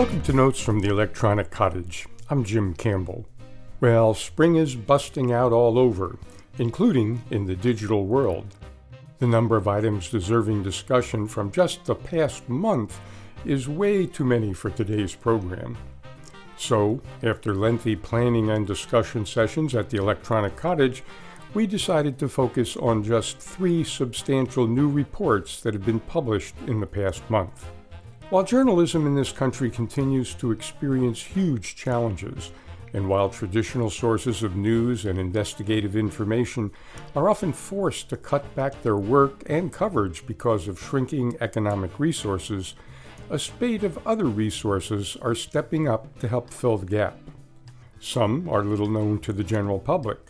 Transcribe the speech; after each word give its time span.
Welcome 0.00 0.22
to 0.22 0.32
Notes 0.32 0.58
from 0.58 0.80
the 0.80 0.88
Electronic 0.88 1.50
Cottage. 1.50 2.06
I'm 2.30 2.42
Jim 2.42 2.72
Campbell. 2.72 3.26
Well, 3.82 4.14
spring 4.14 4.56
is 4.56 4.74
busting 4.74 5.30
out 5.30 5.52
all 5.52 5.78
over, 5.78 6.18
including 6.56 7.22
in 7.30 7.44
the 7.44 7.54
digital 7.54 8.06
world. 8.06 8.46
The 9.18 9.26
number 9.26 9.58
of 9.58 9.68
items 9.68 10.08
deserving 10.08 10.62
discussion 10.62 11.28
from 11.28 11.52
just 11.52 11.84
the 11.84 11.94
past 11.94 12.48
month 12.48 12.98
is 13.44 13.68
way 13.68 14.06
too 14.06 14.24
many 14.24 14.54
for 14.54 14.70
today's 14.70 15.14
program. 15.14 15.76
So, 16.56 17.02
after 17.22 17.54
lengthy 17.54 17.94
planning 17.94 18.48
and 18.48 18.66
discussion 18.66 19.26
sessions 19.26 19.74
at 19.74 19.90
the 19.90 19.98
Electronic 19.98 20.56
Cottage, 20.56 21.02
we 21.52 21.66
decided 21.66 22.18
to 22.20 22.28
focus 22.30 22.74
on 22.74 23.04
just 23.04 23.38
three 23.38 23.84
substantial 23.84 24.66
new 24.66 24.88
reports 24.88 25.60
that 25.60 25.74
have 25.74 25.84
been 25.84 26.00
published 26.00 26.54
in 26.66 26.80
the 26.80 26.86
past 26.86 27.28
month. 27.28 27.66
While 28.30 28.44
journalism 28.44 29.08
in 29.08 29.16
this 29.16 29.32
country 29.32 29.72
continues 29.72 30.34
to 30.34 30.52
experience 30.52 31.20
huge 31.20 31.74
challenges, 31.74 32.52
and 32.94 33.08
while 33.08 33.28
traditional 33.28 33.90
sources 33.90 34.44
of 34.44 34.54
news 34.54 35.04
and 35.04 35.18
investigative 35.18 35.96
information 35.96 36.70
are 37.16 37.28
often 37.28 37.52
forced 37.52 38.08
to 38.10 38.16
cut 38.16 38.54
back 38.54 38.84
their 38.84 38.96
work 38.96 39.42
and 39.46 39.72
coverage 39.72 40.28
because 40.28 40.68
of 40.68 40.78
shrinking 40.78 41.38
economic 41.40 41.98
resources, 41.98 42.74
a 43.30 43.38
spate 43.38 43.82
of 43.82 43.98
other 44.06 44.26
resources 44.26 45.16
are 45.20 45.34
stepping 45.34 45.88
up 45.88 46.16
to 46.20 46.28
help 46.28 46.50
fill 46.50 46.78
the 46.78 46.86
gap. 46.86 47.18
Some 47.98 48.48
are 48.48 48.62
little 48.62 48.88
known 48.88 49.18
to 49.22 49.32
the 49.32 49.42
general 49.42 49.80
public. 49.80 50.20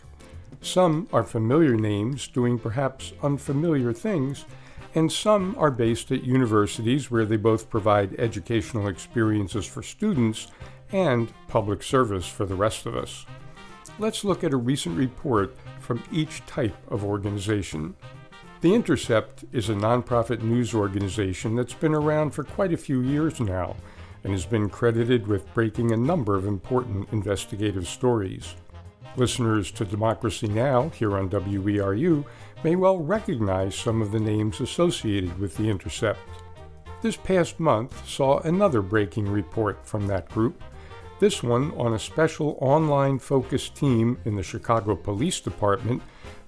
Some 0.59 1.07
are 1.13 1.23
familiar 1.23 1.75
names 1.75 2.27
doing 2.27 2.57
perhaps 2.57 3.13
unfamiliar 3.21 3.93
things 3.93 4.45
and 4.93 5.11
some 5.11 5.55
are 5.57 5.71
based 5.71 6.11
at 6.11 6.23
universities 6.23 7.09
where 7.09 7.25
they 7.25 7.37
both 7.37 7.69
provide 7.69 8.19
educational 8.19 8.87
experiences 8.87 9.65
for 9.65 9.81
students 9.81 10.47
and 10.91 11.31
public 11.47 11.81
service 11.81 12.27
for 12.27 12.45
the 12.45 12.55
rest 12.55 12.85
of 12.85 12.95
us. 12.95 13.25
Let's 13.99 14.23
look 14.23 14.43
at 14.43 14.53
a 14.53 14.57
recent 14.57 14.97
report 14.97 15.55
from 15.79 16.03
each 16.11 16.45
type 16.45 16.75
of 16.89 17.03
organization. 17.03 17.95
The 18.61 18.75
Intercept 18.75 19.45
is 19.51 19.69
a 19.69 19.73
nonprofit 19.73 20.41
news 20.41 20.75
organization 20.75 21.55
that's 21.55 21.73
been 21.73 21.95
around 21.95 22.31
for 22.31 22.43
quite 22.43 22.73
a 22.73 22.77
few 22.77 23.01
years 23.01 23.39
now 23.39 23.75
and 24.23 24.33
has 24.33 24.45
been 24.45 24.69
credited 24.69 25.27
with 25.27 25.51
breaking 25.53 25.91
a 25.91 25.97
number 25.97 26.35
of 26.35 26.45
important 26.45 27.09
investigative 27.11 27.87
stories. 27.87 28.55
Listeners 29.17 29.71
to 29.71 29.83
Democracy 29.83 30.47
Now! 30.47 30.89
here 30.89 31.17
on 31.17 31.29
WERU 31.29 32.23
may 32.63 32.75
well 32.77 32.97
recognize 32.97 33.75
some 33.75 34.01
of 34.01 34.11
the 34.11 34.19
names 34.19 34.61
associated 34.61 35.37
with 35.37 35.57
The 35.57 35.69
Intercept. 35.69 36.19
This 37.01 37.17
past 37.17 37.59
month 37.59 38.07
saw 38.07 38.39
another 38.39 38.81
breaking 38.81 39.27
report 39.27 39.85
from 39.85 40.07
that 40.07 40.29
group, 40.29 40.63
this 41.19 41.43
one 41.43 41.71
on 41.77 41.93
a 41.93 41.99
special 41.99 42.57
online 42.61 43.19
focused 43.19 43.75
team 43.75 44.17
in 44.23 44.35
the 44.35 44.43
Chicago 44.43 44.95
Police 44.95 45.39
Department 45.41 46.01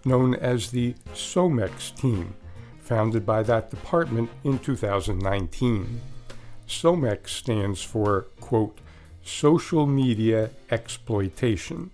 known 0.06 0.34
as 0.34 0.72
the 0.72 0.94
SOMEX 1.14 1.96
team, 1.96 2.34
founded 2.80 3.26
by 3.26 3.44
that 3.44 3.70
department 3.70 4.30
in 4.44 4.58
2019. 4.60 6.02
SOMEX 6.68 7.30
stands 7.30 7.82
for, 7.82 8.28
quote, 8.40 8.80
social 9.22 9.86
media 9.86 10.50
exploitation. 10.72 11.92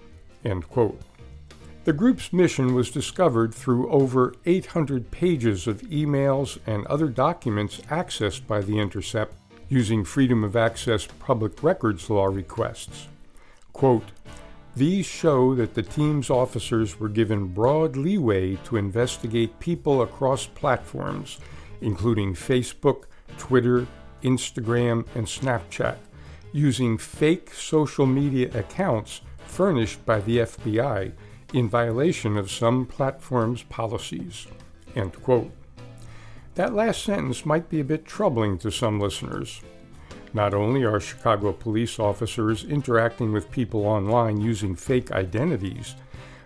The 1.86 1.94
group's 1.94 2.32
mission 2.32 2.74
was 2.74 2.92
discovered 2.92 3.54
through 3.54 3.90
over 3.90 4.34
800 4.46 5.12
pages 5.12 5.66
of 5.66 5.82
emails 5.82 6.60
and 6.68 6.86
other 6.88 7.08
documents 7.08 7.78
accessed 7.90 8.46
by 8.46 8.62
The 8.62 8.80
Intercept 8.80 9.34
using 9.70 10.04
Freedom 10.04 10.44
of 10.44 10.56
Access 10.56 11.08
public 11.20 11.64
records 11.64 12.10
law 12.10 12.26
requests. 12.26 13.08
Quote, 13.74 14.12
these 14.76 15.06
show 15.06 15.56
that 15.56 15.74
the 15.74 15.82
team's 15.82 16.30
officers 16.30 17.00
were 17.00 17.10
given 17.10 17.48
broad 17.48 17.98
leeway 17.98 18.56
to 18.66 18.78
investigate 18.78 19.60
people 19.60 20.02
across 20.02 20.46
platforms, 20.46 21.40
including 21.82 22.34
Facebook, 22.34 23.04
Twitter, 23.38 23.88
Instagram, 24.24 25.08
and 25.16 25.26
Snapchat, 25.26 25.98
using 26.54 26.98
fake 26.98 27.54
social 27.54 28.06
media 28.06 28.52
accounts 28.58 29.22
furnished 29.50 30.06
by 30.06 30.22
the 30.22 30.38
FBI 30.38 31.12
in 31.54 31.68
violation 31.68 32.38
of 32.38 32.52
some 32.52 32.86
platform's 32.86 33.64
policies. 33.64 34.48
End 34.96 35.14
quote. 35.22 35.52
That 36.56 36.74
last 36.74 37.04
sentence 37.04 37.46
might 37.46 37.70
be 37.70 37.80
a 37.80 37.86
bit 37.86 38.06
troubling 38.06 38.58
to 38.60 38.72
some 38.72 39.00
listeners. 39.00 39.62
Not 40.34 40.54
only 40.54 40.84
are 40.84 41.00
Chicago 41.00 41.52
police 41.52 42.00
officers 42.00 42.64
interacting 42.64 43.32
with 43.32 43.52
people 43.52 43.86
online 43.86 44.40
using 44.40 44.76
fake 44.76 45.12
identities, 45.12 45.96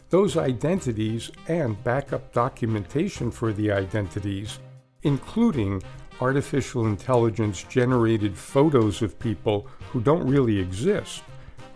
those 0.09 0.37
identities 0.37 1.31
and 1.47 1.83
backup 1.83 2.31
documentation 2.31 3.31
for 3.31 3.51
the 3.51 3.71
identities, 3.71 4.59
including 5.01 5.81
artificial 6.21 6.85
intelligence 6.85 7.63
generated 7.63 8.37
photos 8.37 9.01
of 9.01 9.19
people 9.19 9.67
who 9.91 9.99
don't 9.99 10.27
really 10.27 10.59
exist, 10.59 11.23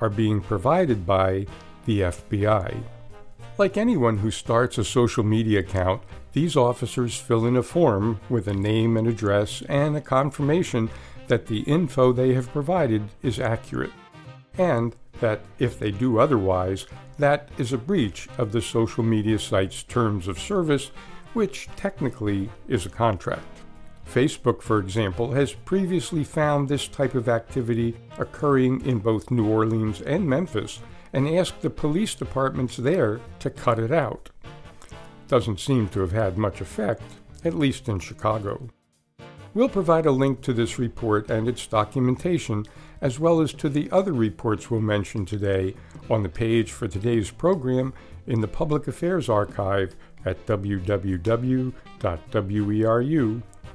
are 0.01 0.09
being 0.09 0.41
provided 0.41 1.05
by 1.05 1.45
the 1.85 2.01
FBI. 2.01 2.83
Like 3.57 3.77
anyone 3.77 4.17
who 4.17 4.29
starts 4.29 4.77
a 4.77 4.83
social 4.83 5.23
media 5.23 5.59
account, 5.59 6.03
these 6.33 6.55
officers 6.55 7.17
fill 7.17 7.45
in 7.45 7.55
a 7.55 7.63
form 7.63 8.19
with 8.29 8.47
a 8.47 8.53
name 8.53 8.97
and 8.97 9.07
address 9.07 9.63
and 9.67 9.97
a 9.97 10.01
confirmation 10.01 10.89
that 11.27 11.47
the 11.47 11.61
info 11.61 12.11
they 12.11 12.33
have 12.33 12.51
provided 12.51 13.03
is 13.23 13.39
accurate, 13.39 13.91
and 14.57 14.95
that 15.19 15.41
if 15.59 15.79
they 15.79 15.91
do 15.91 16.19
otherwise, 16.19 16.85
that 17.17 17.49
is 17.57 17.73
a 17.73 17.77
breach 17.77 18.27
of 18.37 18.51
the 18.51 18.61
social 18.61 19.03
media 19.03 19.39
site's 19.39 19.81
terms 19.83 20.27
of 20.27 20.39
service, 20.39 20.91
which 21.33 21.67
technically 21.75 22.49
is 22.67 22.85
a 22.85 22.89
contract. 22.89 23.45
Facebook, 24.17 24.63
for 24.63 24.79
example, 24.79 25.33
has 25.33 25.53
previously 25.53 26.23
found 26.23 26.67
this 26.67 26.87
type 26.87 27.13
of 27.13 27.29
activity 27.29 27.95
occurring 28.17 28.83
in 28.83 28.97
both 28.97 29.29
New 29.29 29.47
Orleans 29.47 30.01
and 30.01 30.27
Memphis 30.27 30.79
and 31.13 31.27
asked 31.27 31.61
the 31.61 31.69
police 31.69 32.15
departments 32.15 32.77
there 32.77 33.21
to 33.37 33.51
cut 33.51 33.77
it 33.77 33.91
out. 33.91 34.31
Doesn't 35.27 35.59
seem 35.59 35.87
to 35.89 35.99
have 35.99 36.13
had 36.13 36.35
much 36.35 36.61
effect, 36.61 37.03
at 37.45 37.53
least 37.53 37.87
in 37.89 37.99
Chicago. 37.99 38.71
We'll 39.53 39.69
provide 39.69 40.07
a 40.07 40.11
link 40.11 40.41
to 40.41 40.53
this 40.53 40.79
report 40.79 41.29
and 41.29 41.47
its 41.47 41.67
documentation, 41.67 42.65
as 43.01 43.19
well 43.19 43.39
as 43.39 43.53
to 43.53 43.69
the 43.69 43.87
other 43.91 44.13
reports 44.13 44.71
we'll 44.71 44.81
mention 44.81 45.27
today, 45.27 45.75
on 46.09 46.23
the 46.23 46.29
page 46.29 46.71
for 46.71 46.87
today's 46.87 47.29
program 47.29 47.93
in 48.25 48.41
the 48.41 48.47
Public 48.47 48.87
Affairs 48.87 49.29
Archive 49.29 49.95
at 50.25 50.43
www.weru.org. 50.47 51.73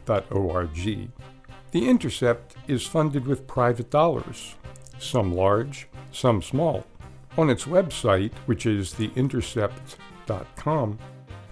The 0.06 1.88
Intercept 1.88 2.54
is 2.68 2.86
funded 2.86 3.26
with 3.26 3.46
private 3.46 3.90
dollars, 3.90 4.54
some 4.98 5.34
large, 5.34 5.88
some 6.12 6.42
small. 6.42 6.84
On 7.38 7.48
its 7.48 7.64
website, 7.64 8.32
which 8.44 8.66
is 8.66 8.92
theintercept.com, 8.94 10.98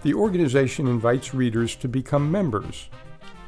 the 0.03 0.13
organization 0.13 0.87
invites 0.87 1.33
readers 1.33 1.75
to 1.77 1.87
become 1.87 2.31
members 2.31 2.89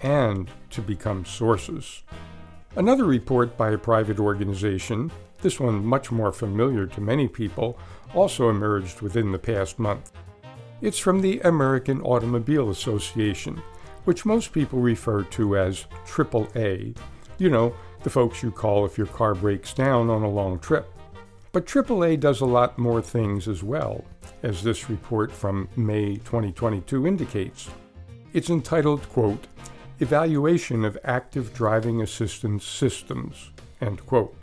and 0.02 0.50
to 0.72 0.82
become 0.82 1.26
sources. 1.26 2.04
Another 2.76 3.06
report 3.06 3.56
by 3.56 3.72
a 3.72 3.78
private 3.78 4.20
organization, 4.20 5.12
this 5.42 5.60
one 5.60 5.86
much 5.86 6.12
more 6.12 6.32
familiar 6.32 6.88
to 6.88 7.02
many 7.02 7.28
people, 7.28 7.78
also 8.16 8.50
emerged 8.50 9.02
within 9.02 9.32
the 9.32 9.40
past 9.40 9.78
month. 9.78 10.12
It's 10.82 10.98
from 10.98 11.22
the 11.22 11.40
American 11.42 12.02
Automobile 12.02 12.72
Association, 12.72 13.62
which 14.06 14.26
most 14.26 14.52
people 14.52 14.80
refer 14.80 15.24
to 15.24 15.58
as 15.58 15.86
AAA. 16.06 16.96
You 17.38 17.50
know, 17.50 17.76
the 18.04 18.10
folks 18.10 18.44
you 18.44 18.52
call 18.52 18.86
if 18.86 18.98
your 18.98 19.08
car 19.08 19.34
breaks 19.34 19.74
down 19.74 20.10
on 20.10 20.24
a 20.24 20.30
long 20.30 20.60
trip. 20.60 20.94
But 21.52 21.66
AAA 21.66 22.20
does 22.20 22.42
a 22.42 22.46
lot 22.46 22.78
more 22.78 23.02
things 23.02 23.48
as 23.48 23.64
well, 23.64 24.04
as 24.42 24.64
this 24.64 24.90
report 24.90 25.32
from 25.32 25.70
May 25.76 26.16
2022 26.16 27.06
indicates. 27.06 27.70
It's 28.34 28.50
entitled, 28.50 29.08
quote, 29.10 29.48
Evaluation 30.00 30.84
of 30.84 30.98
Active 31.04 31.54
Driving 31.54 32.02
Assistance 32.02 32.66
Systems, 32.66 33.52
end 33.80 34.06
quote. 34.06 34.36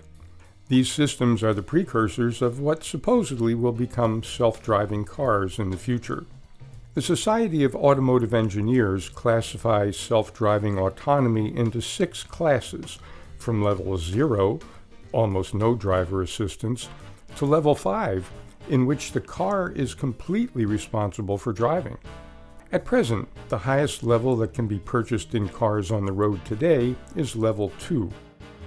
These 0.68 0.92
systems 0.92 1.42
are 1.42 1.52
the 1.52 1.64
precursors 1.64 2.40
of 2.40 2.60
what 2.60 2.84
supposedly 2.84 3.56
will 3.56 3.72
become 3.72 4.22
self 4.22 4.62
driving 4.62 5.04
cars 5.04 5.58
in 5.58 5.70
the 5.70 5.76
future. 5.76 6.26
The 6.92 7.02
Society 7.02 7.62
of 7.62 7.76
Automotive 7.76 8.34
Engineers 8.34 9.08
classifies 9.08 9.96
self 9.96 10.34
driving 10.34 10.76
autonomy 10.76 11.56
into 11.56 11.80
six 11.80 12.24
classes 12.24 12.98
from 13.38 13.62
level 13.62 13.96
0 13.96 14.58
almost 15.12 15.54
no 15.54 15.76
driver 15.76 16.20
assistance, 16.20 16.88
to 17.36 17.46
level 17.46 17.76
5, 17.76 18.28
in 18.70 18.86
which 18.86 19.12
the 19.12 19.20
car 19.20 19.70
is 19.70 19.94
completely 19.94 20.64
responsible 20.64 21.38
for 21.38 21.52
driving. 21.52 21.96
At 22.72 22.84
present, 22.84 23.28
the 23.48 23.58
highest 23.58 24.02
level 24.02 24.34
that 24.38 24.52
can 24.54 24.66
be 24.66 24.80
purchased 24.80 25.34
in 25.36 25.48
cars 25.48 25.92
on 25.92 26.06
the 26.06 26.12
road 26.12 26.44
today 26.44 26.96
is 27.14 27.36
level 27.36 27.72
2. 27.78 28.10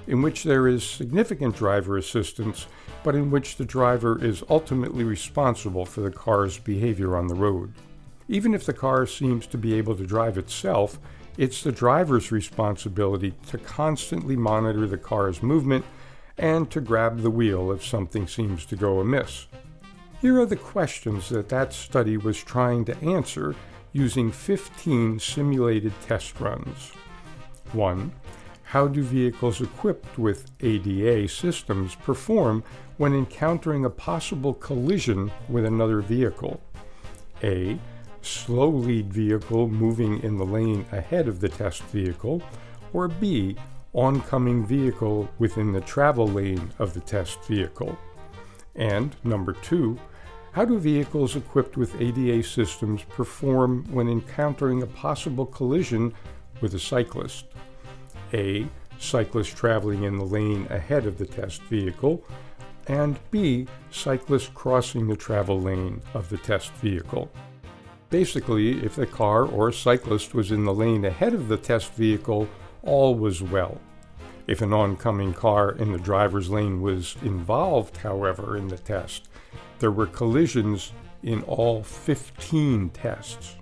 in 0.07 0.21
which 0.21 0.43
there 0.43 0.67
is 0.69 0.83
significant 0.85 1.55
driver 1.57 1.97
assistance, 1.97 2.67
but 3.03 3.15
in 3.15 3.31
which 3.31 3.55
the 3.57 3.65
driver 3.65 4.21
is 4.23 4.43
ultimately 4.49 5.03
responsible 5.03 5.85
for 5.85 6.01
the 6.01 6.11
car's 6.11 6.57
behavior 6.57 7.17
on 7.17 7.27
the 7.27 7.35
road. 7.35 7.73
Even 8.27 8.53
if 8.53 8.65
the 8.65 8.73
car 8.73 9.05
seems 9.05 9.47
to 9.47 9.57
be 9.57 9.73
able 9.73 9.95
to 9.95 10.05
drive 10.05 10.37
itself, 10.37 10.99
it's 11.37 11.63
the 11.63 11.71
driver's 11.71 12.31
responsibility 12.31 13.33
to 13.47 13.57
constantly 13.57 14.35
monitor 14.35 14.85
the 14.87 14.97
car's 14.97 15.41
movement 15.41 15.85
and 16.37 16.69
to 16.71 16.81
grab 16.81 17.21
the 17.21 17.29
wheel 17.29 17.71
if 17.71 17.83
something 17.85 18.27
seems 18.27 18.65
to 18.65 18.75
go 18.75 18.99
amiss. 18.99 19.47
Here 20.21 20.39
are 20.39 20.45
the 20.45 20.55
questions 20.55 21.29
that 21.29 21.49
that 21.49 21.73
study 21.73 22.17
was 22.17 22.41
trying 22.41 22.85
to 22.85 22.97
answer 23.03 23.55
using 23.91 24.31
15 24.31 25.19
simulated 25.19 25.93
test 26.01 26.39
runs. 26.39 26.91
1. 27.73 28.11
How 28.63 28.87
do 28.87 29.03
vehicles 29.03 29.61
equipped 29.61 30.17
with 30.17 30.49
ADA 30.61 31.27
systems 31.27 31.95
perform 31.95 32.63
when 32.97 33.13
encountering 33.13 33.85
a 33.85 33.89
possible 33.89 34.53
collision 34.53 35.31
with 35.49 35.65
another 35.65 36.01
vehicle? 36.01 36.61
A. 37.43 37.77
Slow 38.23 38.69
lead 38.69 39.13
vehicle 39.13 39.67
moving 39.67 40.23
in 40.23 40.37
the 40.37 40.45
lane 40.45 40.85
ahead 40.93 41.27
of 41.27 41.41
the 41.41 41.49
test 41.49 41.83
vehicle, 41.83 42.41
or 42.93 43.09
B. 43.09 43.57
Oncoming 43.93 44.65
vehicle 44.65 45.29
within 45.39 45.73
the 45.73 45.81
travel 45.81 46.27
lane 46.27 46.71
of 46.79 46.93
the 46.93 47.01
test 47.01 47.43
vehicle. 47.43 47.97
And 48.75 49.15
number 49.25 49.53
two, 49.53 49.99
how 50.53 50.63
do 50.63 50.79
vehicles 50.79 51.35
equipped 51.35 51.75
with 51.75 51.99
ADA 51.99 52.43
systems 52.43 53.03
perform 53.03 53.85
when 53.91 54.07
encountering 54.07 54.81
a 54.81 54.87
possible 54.87 55.45
collision 55.45 56.13
with 56.61 56.73
a 56.75 56.79
cyclist? 56.79 57.45
A. 58.33 58.65
Cyclist 58.99 59.57
traveling 59.57 60.03
in 60.03 60.15
the 60.15 60.23
lane 60.23 60.65
ahead 60.69 61.05
of 61.05 61.17
the 61.17 61.25
test 61.25 61.61
vehicle, 61.63 62.23
and 62.87 63.19
B. 63.31 63.67
Cyclist 63.91 64.53
crossing 64.53 65.07
the 65.07 65.17
travel 65.17 65.59
lane 65.59 66.01
of 66.13 66.29
the 66.29 66.37
test 66.37 66.71
vehicle. 66.75 67.29
Basically, 68.13 68.85
if 68.85 68.95
the 68.95 69.07
car 69.07 69.43
or 69.43 69.71
cyclist 69.71 70.35
was 70.35 70.51
in 70.51 70.65
the 70.65 70.73
lane 70.73 71.03
ahead 71.03 71.33
of 71.33 71.47
the 71.47 71.57
test 71.57 71.93
vehicle, 71.93 72.47
all 72.83 73.15
was 73.15 73.41
well. 73.41 73.81
If 74.45 74.61
an 74.61 74.71
oncoming 74.71 75.33
car 75.33 75.71
in 75.71 75.91
the 75.91 75.97
driver's 75.97 76.47
lane 76.47 76.83
was 76.83 77.15
involved, 77.23 77.97
however, 77.97 78.55
in 78.55 78.67
the 78.67 78.77
test, 78.77 79.29
there 79.79 79.89
were 79.89 80.05
collisions 80.05 80.91
in 81.23 81.41
all 81.45 81.81
15 81.81 82.91
tests. 82.91 83.55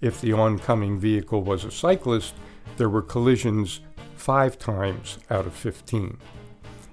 If 0.00 0.20
the 0.20 0.32
oncoming 0.32 1.00
vehicle 1.00 1.42
was 1.42 1.64
a 1.64 1.72
cyclist, 1.72 2.36
there 2.76 2.88
were 2.88 3.02
collisions 3.02 3.80
five 4.14 4.60
times 4.60 5.18
out 5.28 5.44
of 5.44 5.54
15. 5.54 6.18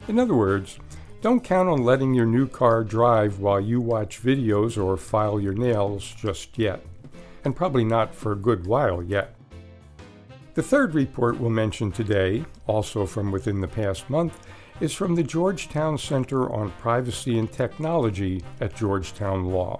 In 0.08 0.18
other 0.18 0.34
words, 0.34 0.80
don't 1.24 1.42
count 1.42 1.70
on 1.70 1.86
letting 1.86 2.14
your 2.14 2.26
new 2.26 2.46
car 2.46 2.84
drive 2.84 3.40
while 3.40 3.62
you 3.62 3.80
watch 3.80 4.22
videos 4.22 4.78
or 4.78 4.98
file 4.98 5.40
your 5.40 5.54
nails 5.54 6.14
just 6.18 6.58
yet, 6.58 6.86
and 7.46 7.56
probably 7.56 7.86
not 7.86 8.14
for 8.14 8.34
a 8.34 8.36
good 8.36 8.68
while 8.68 9.02
yet. 9.02 9.34
The 10.56 10.62
third 10.62 10.94
report 10.94 11.40
we'll 11.40 11.50
mention 11.50 11.94
today, 11.94 12.44
also 12.68 13.06
from 13.06 13.32
within 13.32 13.62
the 13.62 13.70
past 13.70 14.10
month, 14.10 14.38
is 14.82 14.92
from 14.92 15.16
the 15.16 15.24
Georgetown 15.24 15.98
Center 15.98 16.52
on 16.52 16.72
Privacy 16.72 17.40
and 17.40 17.50
Technology 17.50 18.44
at 18.60 18.76
Georgetown 18.76 19.46
Law. 19.46 19.80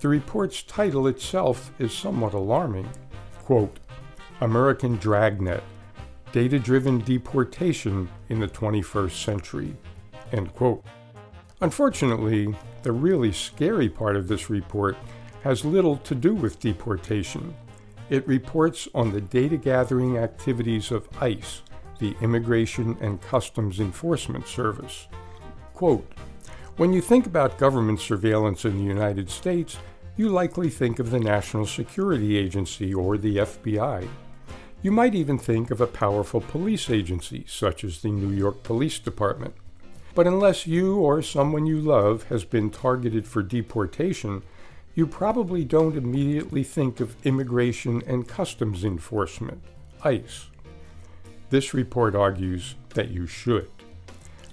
The 0.00 0.08
report's 0.08 0.64
title 0.64 1.06
itself 1.06 1.70
is 1.78 1.92
somewhat 1.92 2.34
alarming. 2.34 2.90
Quote, 3.44 3.78
American 4.40 4.96
Dragnet 4.96 5.62
Data 6.32 6.58
Driven 6.58 6.98
Deportation 6.98 8.08
in 8.28 8.40
the 8.40 8.48
21st 8.48 9.24
Century. 9.24 9.76
End 10.32 10.54
quote. 10.54 10.84
Unfortunately, 11.60 12.54
the 12.82 12.92
really 12.92 13.32
scary 13.32 13.88
part 13.88 14.16
of 14.16 14.28
this 14.28 14.48
report 14.48 14.96
has 15.42 15.64
little 15.64 15.96
to 15.98 16.14
do 16.14 16.34
with 16.34 16.60
deportation. 16.60 17.54
It 18.10 18.26
reports 18.26 18.88
on 18.94 19.12
the 19.12 19.20
data 19.20 19.56
gathering 19.56 20.18
activities 20.18 20.90
of 20.90 21.08
ICE, 21.20 21.62
the 21.98 22.14
Immigration 22.20 22.96
and 23.00 23.20
Customs 23.20 23.80
Enforcement 23.80 24.46
Service. 24.46 25.08
Quote, 25.74 26.10
when 26.76 26.92
you 26.92 27.00
think 27.00 27.26
about 27.26 27.58
government 27.58 28.00
surveillance 28.00 28.64
in 28.64 28.76
the 28.76 28.84
United 28.84 29.28
States, 29.28 29.78
you 30.16 30.28
likely 30.28 30.70
think 30.70 30.98
of 30.98 31.10
the 31.10 31.20
National 31.20 31.66
Security 31.66 32.36
Agency 32.36 32.94
or 32.94 33.18
the 33.18 33.38
FBI. 33.38 34.08
You 34.80 34.92
might 34.92 35.14
even 35.14 35.38
think 35.38 35.72
of 35.72 35.80
a 35.80 35.88
powerful 35.88 36.40
police 36.40 36.88
agency, 36.88 37.44
such 37.48 37.82
as 37.82 38.00
the 38.00 38.10
New 38.10 38.30
York 38.30 38.62
Police 38.62 39.00
Department. 39.00 39.54
But 40.18 40.26
unless 40.26 40.66
you 40.66 40.96
or 40.96 41.22
someone 41.22 41.66
you 41.66 41.78
love 41.78 42.24
has 42.24 42.44
been 42.44 42.70
targeted 42.70 43.24
for 43.24 43.40
deportation, 43.40 44.42
you 44.96 45.06
probably 45.06 45.64
don't 45.64 45.96
immediately 45.96 46.64
think 46.64 46.98
of 46.98 47.14
Immigration 47.24 48.02
and 48.04 48.26
Customs 48.26 48.84
Enforcement, 48.84 49.62
ICE. 50.02 50.48
This 51.50 51.72
report 51.72 52.16
argues 52.16 52.74
that 52.94 53.10
you 53.10 53.28
should. 53.28 53.70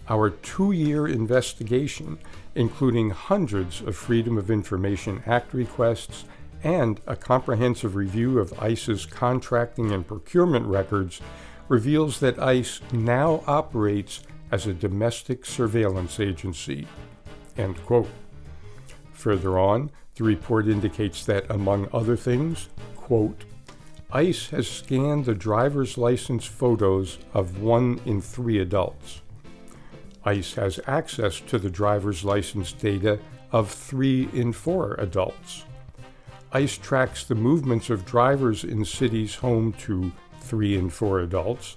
Our 0.07 0.29
two 0.29 0.71
year 0.71 1.07
investigation, 1.07 2.19
including 2.53 3.09
hundreds 3.09 3.81
of 3.81 3.95
Freedom 3.95 4.38
of 4.38 4.51
Information 4.51 5.23
Act 5.25 5.51
requests 5.51 6.25
and 6.63 7.01
a 7.07 7.15
comprehensive 7.15 7.95
review 7.95 8.38
of 8.38 8.53
ICE's 8.62 9.07
contracting 9.07 9.91
and 9.91 10.06
procurement 10.06 10.67
records, 10.67 11.21
reveals 11.67 12.19
that 12.19 12.38
ICE 12.38 12.81
now 12.94 13.44
operates 13.47 14.21
as 14.55 14.67
a 14.67 14.73
domestic 14.73 15.45
surveillance 15.45 16.17
agency. 16.17 16.87
End 17.57 17.75
quote. 17.85 18.09
Further 19.11 19.59
on, 19.59 19.91
the 20.15 20.23
report 20.23 20.69
indicates 20.69 21.25
that, 21.25 21.45
among 21.49 21.89
other 21.91 22.15
things, 22.15 22.69
quote, 22.95 23.43
ICE 24.13 24.49
has 24.51 24.65
scanned 24.65 25.25
the 25.25 25.35
driver's 25.35 25.97
license 25.97 26.45
photos 26.45 27.19
of 27.33 27.59
one 27.61 27.99
in 28.05 28.21
three 28.21 28.59
adults. 28.59 29.21
ICE 30.23 30.53
has 30.53 30.79
access 30.87 31.41
to 31.41 31.59
the 31.59 31.69
driver's 31.69 32.23
license 32.23 32.71
data 32.71 33.19
of 33.51 33.69
three 33.69 34.29
in 34.31 34.53
four 34.53 34.95
adults. 34.99 35.65
ICE 36.53 36.77
tracks 36.77 37.25
the 37.25 37.35
movements 37.35 37.89
of 37.89 38.05
drivers 38.05 38.63
in 38.63 38.85
cities 38.85 39.35
home 39.35 39.74
to 39.74 40.13
three 40.39 40.77
in 40.77 40.89
four 40.89 41.19
adults, 41.19 41.75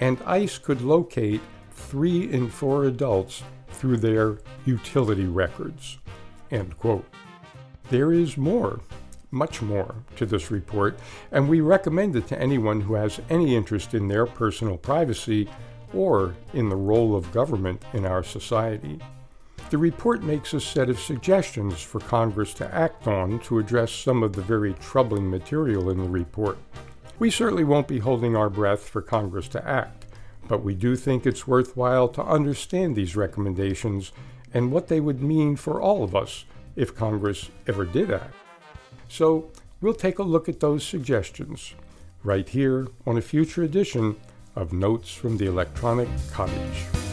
and 0.00 0.18
ICE 0.24 0.56
could 0.56 0.80
locate 0.80 1.42
three 1.76 2.30
in 2.30 2.48
four 2.48 2.84
adults 2.84 3.42
through 3.68 3.98
their 3.98 4.38
utility 4.64 5.26
records. 5.26 5.98
End 6.50 6.76
quote. 6.78 7.06
There 7.90 8.12
is 8.12 8.36
more 8.36 8.80
much 9.30 9.60
more 9.60 9.94
to 10.16 10.24
this 10.24 10.50
report, 10.50 10.98
and 11.32 11.48
we 11.48 11.60
recommend 11.60 12.16
it 12.16 12.26
to 12.28 12.40
anyone 12.40 12.80
who 12.80 12.94
has 12.94 13.20
any 13.28 13.54
interest 13.54 13.92
in 13.92 14.08
their 14.08 14.24
personal 14.24 14.76
privacy 14.76 15.48
or 15.92 16.34
in 16.54 16.68
the 16.68 16.76
role 16.76 17.14
of 17.14 17.32
government 17.32 17.82
in 17.92 18.06
our 18.06 18.22
society. 18.22 18.98
The 19.70 19.78
report 19.78 20.22
makes 20.22 20.54
a 20.54 20.60
set 20.60 20.88
of 20.88 21.00
suggestions 21.00 21.82
for 21.82 22.00
Congress 22.00 22.54
to 22.54 22.74
act 22.74 23.08
on 23.08 23.40
to 23.40 23.58
address 23.58 23.90
some 23.90 24.22
of 24.22 24.32
the 24.32 24.42
very 24.42 24.74
troubling 24.74 25.28
material 25.28 25.90
in 25.90 25.98
the 25.98 26.08
report. 26.08 26.58
We 27.18 27.30
certainly 27.30 27.64
won't 27.64 27.88
be 27.88 27.98
holding 27.98 28.36
our 28.36 28.50
breath 28.50 28.88
for 28.88 29.02
Congress 29.02 29.48
to 29.48 29.66
act, 29.66 29.95
but 30.48 30.62
we 30.62 30.74
do 30.74 30.96
think 30.96 31.26
it's 31.26 31.46
worthwhile 31.46 32.08
to 32.08 32.22
understand 32.22 32.96
these 32.96 33.16
recommendations 33.16 34.12
and 34.52 34.72
what 34.72 34.88
they 34.88 35.00
would 35.00 35.22
mean 35.22 35.56
for 35.56 35.80
all 35.80 36.02
of 36.02 36.14
us 36.14 36.44
if 36.76 36.94
Congress 36.94 37.50
ever 37.66 37.84
did 37.84 38.10
act. 38.10 38.34
So 39.08 39.50
we'll 39.80 39.94
take 39.94 40.18
a 40.18 40.22
look 40.22 40.48
at 40.48 40.60
those 40.60 40.86
suggestions 40.86 41.74
right 42.22 42.48
here 42.48 42.88
on 43.06 43.16
a 43.16 43.22
future 43.22 43.62
edition 43.62 44.16
of 44.54 44.72
Notes 44.72 45.12
from 45.12 45.36
the 45.36 45.46
Electronic 45.46 46.08
Cottage. 46.32 47.05